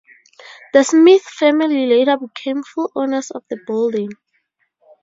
The 0.73 0.81
Smith 0.83 1.21
family 1.21 1.85
later 1.85 2.17
became 2.17 2.63
full 2.63 2.91
owners 2.95 3.29
of 3.29 3.43
the 3.51 3.59
building. 3.67 4.09